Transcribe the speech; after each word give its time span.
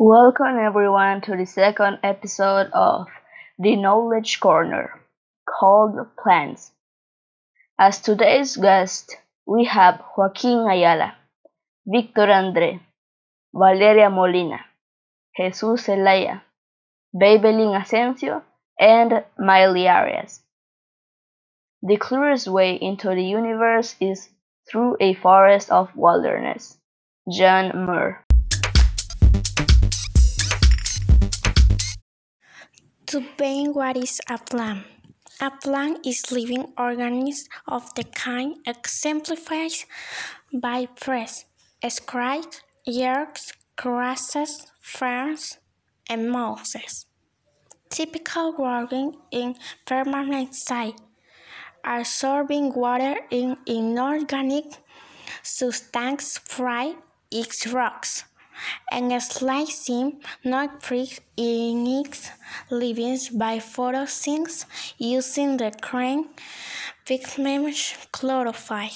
Welcome 0.00 0.58
everyone 0.64 1.22
to 1.22 1.36
the 1.36 1.44
second 1.44 1.98
episode 2.04 2.70
of 2.72 3.08
the 3.58 3.74
Knowledge 3.74 4.38
Corner 4.38 5.00
called 5.44 5.96
Plants. 6.22 6.70
As 7.76 8.00
today's 8.00 8.56
guest, 8.56 9.16
we 9.44 9.64
have 9.64 10.00
Joaquin 10.16 10.68
Ayala, 10.70 11.16
Victor 11.84 12.30
Andre, 12.30 12.78
Valeria 13.52 14.08
Molina, 14.08 14.60
Jesus 15.36 15.86
Zelaya, 15.86 16.44
Babelin 17.12 17.74
Asensio, 17.74 18.44
and 18.78 19.24
Miley 19.36 19.88
Arias. 19.88 20.44
The 21.82 21.96
clearest 21.96 22.46
way 22.46 22.76
into 22.76 23.08
the 23.08 23.24
universe 23.24 23.96
is 24.00 24.28
through 24.70 24.96
a 25.00 25.14
forest 25.14 25.72
of 25.72 25.90
wilderness. 25.96 26.78
John 27.28 27.84
Muir. 27.84 28.27
To 33.08 33.22
paint 33.38 33.74
what 33.74 33.96
is 33.96 34.20
a 34.28 34.36
plant. 34.36 34.84
A 35.40 35.50
plant 35.50 36.06
is 36.06 36.30
living 36.30 36.74
organism 36.76 37.48
of 37.66 37.94
the 37.94 38.04
kind 38.04 38.56
exemplified 38.66 39.72
by 40.52 40.88
trees, 40.94 41.46
shrubs, 41.82 42.60
yerks, 42.86 43.54
grasses, 43.76 44.66
ferns, 44.82 45.56
and 46.10 46.30
mosses. 46.30 47.06
Typical 47.88 48.54
working 48.58 49.14
in 49.30 49.54
permanent 49.86 50.54
site, 50.54 51.00
absorbing 51.82 52.74
water 52.74 53.16
in 53.30 53.56
inorganic 53.64 54.66
substance 55.42 56.36
from 56.36 57.02
its 57.30 57.66
rocks 57.68 58.24
and 58.90 59.22
slicing 59.22 60.20
nutrients 60.44 61.20
in 61.36 61.86
its 61.86 62.30
leaves 62.70 63.28
by 63.28 63.58
photosynthesis 63.58 64.66
using 64.98 65.56
the 65.56 65.72
green 65.80 66.28
pigment 67.04 67.96
chlorophyll. 68.12 68.90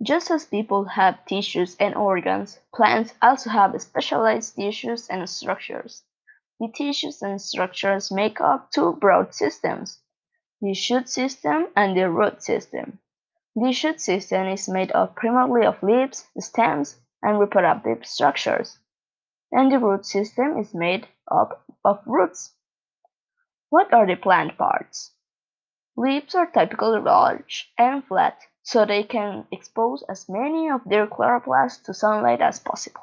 Just 0.00 0.30
as 0.30 0.46
people 0.46 0.84
have 0.84 1.24
tissues 1.26 1.76
and 1.80 1.94
organs, 1.94 2.60
plants 2.74 3.12
also 3.20 3.50
have 3.50 3.80
specialized 3.82 4.54
tissues 4.54 5.08
and 5.08 5.28
structures. 5.28 6.02
The 6.60 6.68
tissues 6.68 7.20
and 7.20 7.40
structures 7.40 8.10
make 8.10 8.40
up 8.40 8.70
two 8.70 8.94
broad 8.94 9.34
systems, 9.34 9.98
the 10.60 10.72
shoot 10.72 11.08
system 11.08 11.66
and 11.76 11.96
the 11.96 12.08
root 12.08 12.42
system. 12.42 13.00
The 13.60 13.72
shoot 13.72 14.00
system 14.00 14.46
is 14.46 14.68
made 14.68 14.92
up 14.92 15.16
primarily 15.16 15.66
of 15.66 15.82
leaves, 15.82 16.28
stems, 16.38 17.00
and 17.20 17.40
reproductive 17.40 18.06
structures, 18.06 18.78
and 19.50 19.72
the 19.72 19.80
root 19.80 20.06
system 20.06 20.58
is 20.58 20.72
made 20.74 21.08
up 21.28 21.64
of 21.84 22.00
roots. 22.06 22.54
What 23.68 23.92
are 23.92 24.06
the 24.06 24.14
plant 24.14 24.56
parts? 24.56 25.12
Leaves 25.96 26.36
are 26.36 26.46
typically 26.46 27.00
large 27.00 27.72
and 27.76 28.04
flat, 28.04 28.38
so 28.62 28.84
they 28.84 29.02
can 29.02 29.48
expose 29.50 30.04
as 30.08 30.28
many 30.28 30.70
of 30.70 30.84
their 30.84 31.08
chloroplasts 31.08 31.82
to 31.86 31.94
sunlight 31.94 32.40
as 32.40 32.60
possible. 32.60 33.02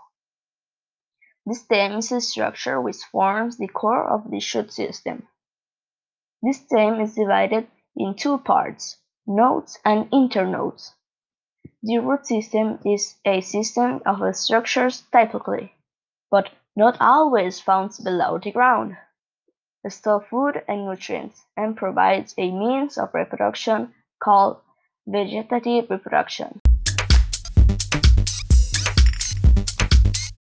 The 1.45 1.55
stem 1.55 1.97
is 1.97 2.13
a 2.13 2.21
structure 2.21 2.79
which 2.79 3.03
forms 3.11 3.57
the 3.57 3.67
core 3.67 4.07
of 4.07 4.31
the 4.31 4.39
shoot 4.39 4.71
system. 4.71 5.27
The 6.41 6.53
stem 6.53 7.01
is 7.01 7.15
divided 7.15 7.67
in 7.97 8.15
two 8.15 8.37
parts, 8.37 9.01
nodes 9.27 9.79
and 9.83 10.09
internodes. 10.11 10.91
The 11.81 11.97
root 11.97 12.27
system 12.27 12.79
is 12.85 13.15
a 13.25 13.41
system 13.41 14.01
of 14.05 14.35
structures 14.35 15.03
typically, 15.11 15.73
but 16.29 16.49
not 16.75 16.97
always 16.99 17.59
found 17.59 17.91
below 18.03 18.37
the 18.37 18.51
ground. 18.51 18.97
It 19.83 19.91
stores 19.91 20.25
food 20.29 20.63
and 20.67 20.85
nutrients 20.85 21.43
and 21.57 21.77
provides 21.77 22.33
a 22.37 22.51
means 22.51 22.97
of 22.97 23.13
reproduction 23.13 23.93
called 24.19 24.57
vegetative 25.07 25.89
reproduction. 25.89 26.61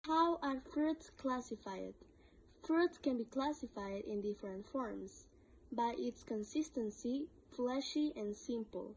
How 0.05 0.39
are 0.41 0.61
fruits 0.73 1.09
classified? 1.17 1.93
Fruits 2.63 2.97
can 2.97 3.17
be 3.17 3.25
classified 3.25 4.03
in 4.07 4.21
different 4.21 4.67
forms 4.69 5.25
by 5.75 5.95
its 5.97 6.23
consistency, 6.23 7.27
fleshy 7.55 8.13
and 8.15 8.35
simple, 8.35 8.95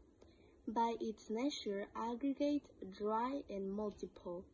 by 0.67 0.95
its 1.01 1.29
nature 1.29 1.87
aggregate, 1.95 2.61
dry 2.97 3.41
and 3.49 3.71
multiple, 3.71 4.45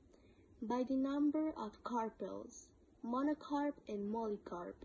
by 0.62 0.84
the 0.84 0.96
number 0.96 1.50
of 1.58 1.84
carpels, 1.84 2.68
monocarp 3.06 3.74
and 3.90 4.10
polycarp. 4.12 4.76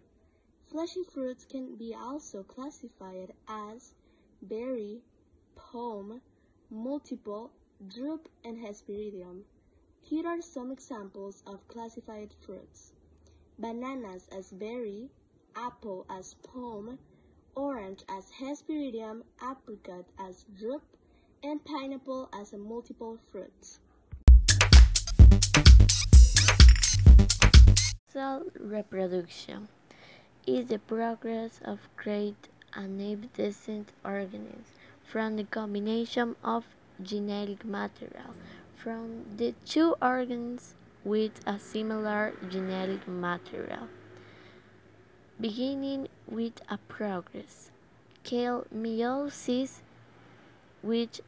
Fleshy 0.69 1.04
fruits 1.04 1.44
can 1.44 1.77
be 1.77 1.94
also 1.94 2.43
classified 2.43 3.32
as 3.48 3.94
berry, 4.43 5.00
pome, 5.54 6.21
multiple, 6.71 7.53
drupe, 7.87 8.28
and 8.44 8.59
hesperidium. 8.59 9.43
Here 10.03 10.27
are 10.27 10.43
some 10.43 10.72
examples 10.72 11.43
of 11.47 11.66
classified 11.69 12.34
fruits. 12.44 12.93
Bananas 13.59 14.28
as 14.32 14.50
berry, 14.50 15.09
apple 15.54 16.04
as 16.10 16.34
pome, 16.43 16.98
orange 17.59 18.05
as 18.09 18.31
hesperidium, 18.41 19.23
apricot 19.43 20.05
as 20.17 20.45
drupe, 20.57 20.95
and 21.43 21.65
pineapple 21.65 22.29
as 22.33 22.53
a 22.53 22.59
multiple 22.59 23.19
fruit. 23.33 23.79
Cell 28.09 28.45
reproduction 28.61 29.67
is 30.47 30.67
the 30.67 30.79
progress 30.79 31.61
of 31.65 31.81
great 31.97 32.49
an 32.75 33.01
evanescent 33.01 33.89
organism 34.05 34.65
from 35.03 35.37
the 35.37 35.45
combination 35.45 36.37
of 36.45 36.65
genetic 37.03 37.65
material 37.65 38.35
from 38.77 39.25
the 39.37 39.53
two 39.65 39.97
organs 40.01 40.75
with 41.03 41.41
a 41.47 41.59
similar 41.59 42.35
genetic 42.51 43.07
material 43.09 43.89
beginning 45.41 46.09
with 46.28 46.61
a 46.69 46.78
progress 46.89 47.71
called 48.22 48.66
meiosis, 48.75 49.81
which 50.83 51.21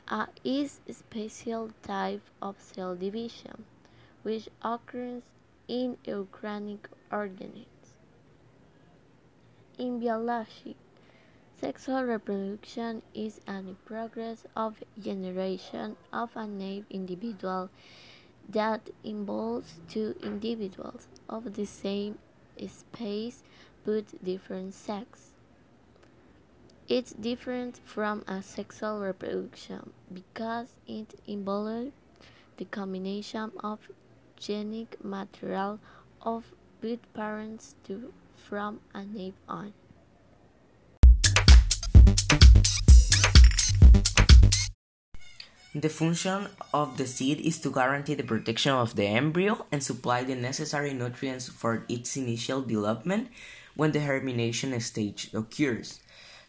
is 0.45 0.81
a 0.89 0.93
special 0.93 1.71
type 1.83 2.23
of 2.41 2.57
cell 2.61 2.95
division 2.95 3.65
which 4.23 4.49
occurs 4.63 5.23
in 5.67 5.97
eukaryotic 6.05 6.87
organisms. 7.11 7.97
In 9.79 9.99
biology, 9.99 10.77
sexual 11.59 12.05
reproduction 12.05 13.03
is 13.15 13.41
an 13.47 13.77
progress 13.87 14.45
of 14.55 14.83
generation 15.03 15.97
of 16.13 16.31
an 16.37 16.85
individual 16.91 17.71
that 18.49 18.91
involves 19.05 19.81
two 19.89 20.15
individuals 20.23 21.09
of 21.29 21.55
the 21.55 21.65
same 21.65 22.19
species 22.67 23.43
but 23.85 24.05
different 24.25 24.75
sex. 24.75 25.31
It's 26.89 27.13
different 27.13 27.81
from 27.85 28.25
a 28.27 28.43
sexual 28.43 29.01
reproduction 29.01 29.93
because 30.13 30.75
it 30.89 31.15
involves 31.27 31.93
the 32.57 32.65
combination 32.65 33.53
of 33.63 33.79
genetic 34.37 35.03
material 35.05 35.79
of 36.23 36.45
both 36.81 37.01
parents 37.15 37.77
to 37.87 38.13
from 38.35 38.81
an 38.95 39.15
ape 39.17 39.39
on. 39.49 39.73
The 45.73 45.89
function 45.89 46.49
of 46.75 46.97
the 46.97 47.07
seed 47.07 47.39
is 47.41 47.61
to 47.61 47.71
guarantee 47.71 48.15
the 48.15 48.25
protection 48.25 48.73
of 48.73 48.97
the 48.97 49.07
embryo 49.07 49.65
and 49.71 49.81
supply 49.81 50.25
the 50.25 50.35
necessary 50.35 50.93
nutrients 50.93 51.49
for 51.49 51.87
its 51.89 52.17
initial 52.17 52.63
development 52.63 53.29
when 53.81 53.93
the 53.93 53.99
germination 53.99 54.79
stage 54.79 55.31
occurs. 55.33 56.01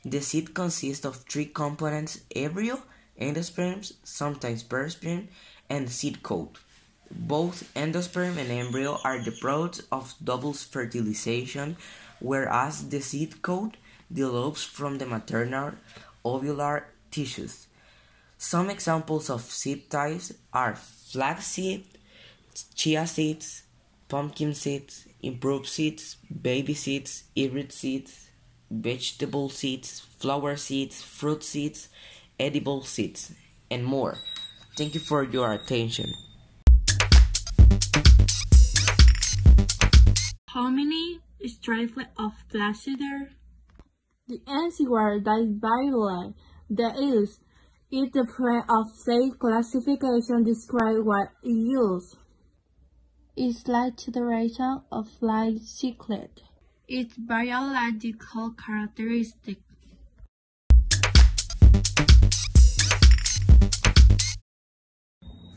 The 0.04 0.19
seed 0.19 0.54
consists 0.54 1.06
of 1.06 1.16
three 1.16 1.45
components 1.45 2.19
embryo, 2.36 2.83
endosperm, 3.18 3.89
sometimes 4.04 4.63
perisperm, 4.63 5.30
and 5.69 5.89
seed 5.89 6.24
coat. 6.24 6.57
Both 7.10 7.74
endosperm 7.74 8.36
and 8.36 8.51
embryo 8.51 9.00
are 9.06 9.24
the 9.24 9.31
products 9.31 9.81
of 9.94 10.13
double 10.22 10.51
fertilization, 10.51 11.78
whereas 12.19 12.89
the 12.89 13.00
seed 13.00 13.42
coat 13.42 13.77
develops 14.12 14.66
from 14.66 14.98
the 14.98 15.06
maternal 15.06 15.72
ovular 16.25 16.84
tissues. 17.12 17.68
Some 18.38 18.69
examples 18.69 19.30
of 19.30 19.39
seed 19.44 19.89
types 19.89 20.34
are 20.51 20.75
flax 20.75 21.13
flaxseed, 21.13 21.86
chia 22.75 23.07
seeds, 23.07 23.63
pumpkin 24.10 24.54
seeds, 24.54 25.07
improved 25.21 25.68
seeds, 25.68 26.18
baby 26.41 26.73
seeds, 26.73 27.23
hybrid 27.38 27.71
seeds, 27.71 28.29
vegetable 28.69 29.50
seeds, 29.50 30.00
flower 30.18 30.56
seeds, 30.56 31.01
fruit 31.01 31.44
seeds, 31.44 31.89
edible 32.39 32.83
seeds, 32.83 33.31
and 33.69 33.85
more. 33.85 34.18
Thank 34.77 34.95
you 34.95 35.01
for 35.01 35.23
your 35.23 35.53
attention. 35.53 36.12
How 40.47 40.69
many 40.69 41.19
stripes 41.45 41.94
of 42.17 42.31
placider? 42.50 43.31
The 44.27 44.41
answer 44.47 44.83
that 45.24 45.59
by 45.62 45.89
the 46.69 46.94
is 46.97 47.39
is 47.91 48.09
the 48.12 48.25
plan 48.25 48.63
of 48.69 48.89
safe 48.95 49.38
classification 49.39 50.44
describe 50.44 51.03
what 51.03 51.27
it 51.44 51.50
use. 53.36 53.57
It's 53.57 53.68
like 53.68 53.98
duration 53.98 54.81
of 54.92 55.07
life 55.22 55.62
cycle. 55.63 56.30
Its 56.88 57.16
biological 57.18 58.51
characteristic. 58.51 59.57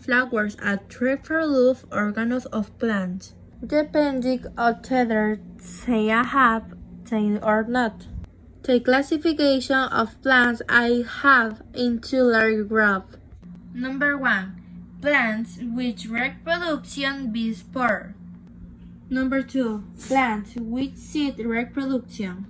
Flowers 0.01 0.57
are 0.63 0.77
triple-loop 0.89 1.79
organelles 1.91 2.47
of 2.53 2.79
plants, 2.79 3.35
depending 3.67 4.45
on 4.59 4.75
whether 4.89 5.41
they 5.87 6.07
have 6.09 6.75
tail 7.07 7.39
or 7.43 7.65
not. 7.65 8.07
The 8.63 8.81
classification 8.81 9.77
of 9.77 10.21
plants 10.23 10.61
I 10.69 11.05
have 11.23 11.63
into 11.75 12.23
large 12.23 12.69
groups. 12.69 13.17
Number 13.73 14.19
1. 14.19 14.64
Plants 15.05 15.59
which 15.61 16.07
reproduction 16.07 17.31
by 17.31 17.53
spore. 17.53 18.15
Number 19.11 19.43
2. 19.43 19.85
Plants 20.09 20.57
with 20.57 20.97
seed 20.97 21.39
reproduction. 21.41 22.47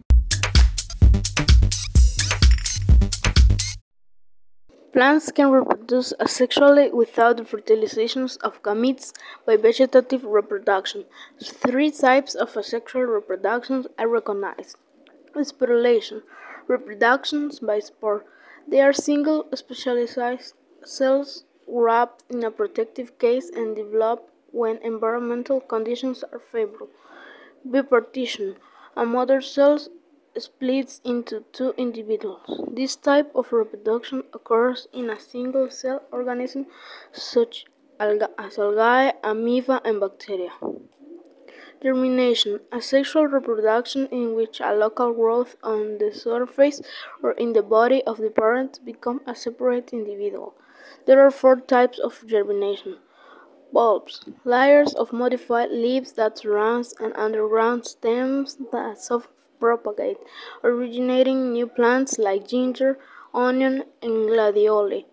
Plants 4.93 5.33
can 5.33 5.51
reproduce 5.51 6.13
asexually 6.21 6.93
without 6.93 7.39
the 7.39 7.45
fertilization 7.45 8.29
of 8.45 8.63
gametes 8.63 9.13
by 9.45 9.57
vegetative 9.57 10.23
reproduction. 10.23 11.07
Three 11.43 11.91
types 11.91 12.37
of 12.37 12.57
asexual 12.57 13.03
reproduction 13.03 13.87
are 13.99 14.07
recognized. 14.07 14.77
Sporulation, 15.35 16.23
reproductions 16.69 17.59
by 17.59 17.81
spore. 17.81 18.25
They 18.69 18.81
are 18.81 18.93
single 18.93 19.49
specialized 19.57 20.55
cells 20.85 21.43
wrapped 21.67 22.25
in 22.31 22.45
a 22.45 22.51
protective 22.51 23.19
case 23.19 23.51
and 23.51 23.77
develop 23.77 24.31
when 24.53 24.79
environmental 24.79 25.61
conditions 25.61 26.23
are 26.33 26.39
favorable. 26.39 26.89
Bipartition, 27.69 28.57
a 28.97 29.05
mother 29.05 29.41
cell 29.41 29.79
splits 30.39 31.01
into 31.05 31.45
two 31.53 31.75
individuals. 31.77 32.61
This 32.71 32.97
type 32.97 33.31
of 33.35 33.53
reproduction 33.53 34.25
occurs 34.33 34.89
in 34.93 35.11
a 35.11 35.19
single 35.19 35.71
cell 35.71 36.03
organism 36.13 36.67
such 37.13 37.67
as 38.01 38.59
algae, 38.59 39.13
amoeba, 39.23 39.81
and 39.85 40.01
bacteria. 40.01 40.51
Germination, 41.83 42.61
asexual 42.73 43.27
reproduction 43.27 44.07
in 44.07 44.35
which 44.35 44.61
a 44.61 44.75
local 44.75 45.13
growth 45.13 45.57
on 45.63 45.99
the 45.99 46.13
surface 46.13 46.81
or 47.23 47.33
in 47.33 47.53
the 47.53 47.63
body 47.63 48.03
of 48.05 48.19
the 48.19 48.31
parent 48.31 48.81
becomes 48.85 49.21
a 49.27 49.35
separate 49.35 49.93
individual. 49.93 50.55
There 51.07 51.21
are 51.21 51.31
four 51.31 51.61
types 51.61 51.99
of 51.99 52.25
germination. 52.27 52.99
Bulbs, 53.73 54.25
layers 54.45 54.95
of 54.95 55.13
modified 55.13 55.71
leaves 55.71 56.13
that 56.13 56.39
surround 56.39 56.93
and 57.01 57.13
underground 57.17 57.87
stems 57.87 58.57
that 58.71 58.99
self-propagate, 58.99 60.19
originating 60.63 61.53
new 61.53 61.67
plants 61.67 62.19
like 62.19 62.47
ginger, 62.47 62.99
onion, 63.33 63.85
and 64.01 64.29
gladioli. 64.29 65.07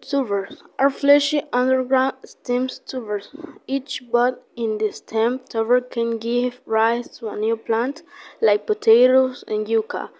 Tubers 0.00 0.62
are 0.78 0.90
fleshy 0.90 1.42
underground 1.50 2.16
stem 2.24 2.68
tubers. 2.86 3.30
Each 3.66 4.02
bud 4.12 4.36
in 4.54 4.76
the 4.76 4.92
stem 4.92 5.40
tuber 5.48 5.80
can 5.80 6.18
give 6.18 6.60
rise 6.66 7.08
to 7.18 7.28
a 7.28 7.36
new 7.36 7.56
plant, 7.56 8.02
like 8.40 8.66
potatoes 8.66 9.44
and 9.48 9.66
yucca. 9.66 10.10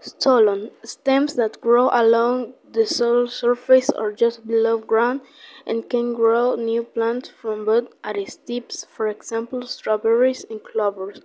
Stolon 0.00 0.72
stems 0.84 1.34
that 1.34 1.60
grow 1.60 1.88
along 1.92 2.54
the 2.72 2.86
soil 2.86 3.26
surface 3.26 3.90
or 3.90 4.12
just 4.12 4.46
below 4.46 4.78
ground 4.78 5.20
and 5.66 5.88
can 5.88 6.14
grow 6.14 6.54
new 6.54 6.82
plants 6.82 7.28
from 7.28 7.64
bud 7.64 7.88
at 8.04 8.16
its 8.16 8.36
tips, 8.36 8.86
for 8.90 9.08
example, 9.08 9.66
strawberries 9.66 10.44
and 10.50 10.62
clovers. 10.62 11.20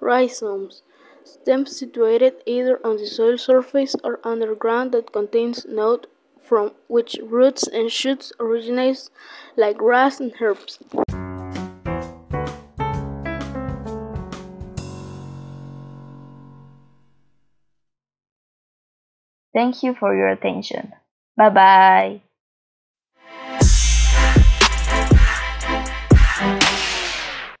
Rhizomes 0.00 0.82
stems 1.24 1.76
situated 1.76 2.34
either 2.46 2.78
on 2.86 2.96
the 2.96 3.06
soil 3.06 3.38
surface 3.38 3.96
or 4.04 4.20
underground 4.22 4.92
that 4.92 5.12
contains 5.12 5.64
node 5.66 6.06
from 6.40 6.72
which 6.86 7.18
roots 7.24 7.66
and 7.66 7.90
shoots 7.90 8.32
originate 8.38 9.10
like 9.56 9.78
grass 9.78 10.20
and 10.20 10.32
herbs. 10.40 10.78
Thank 19.56 19.82
you 19.82 19.92
for 19.96 20.14
your 20.14 20.28
attention. 20.28 20.92
Bye 21.36 21.50
bye. 21.50 22.22